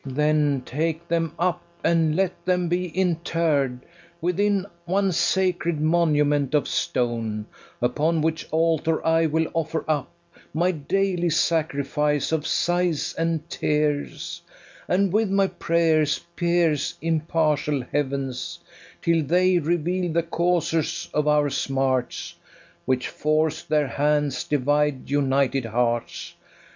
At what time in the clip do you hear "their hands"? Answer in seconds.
23.69-24.45